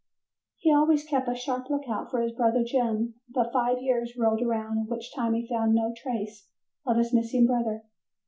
[0.57, 4.79] He always kept a sharp lookout for his brother Jim, but five years rolled around
[4.79, 6.47] in which time he found no trace
[6.87, 7.83] of his missing brother.